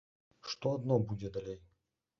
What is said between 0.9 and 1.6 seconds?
будзе далей!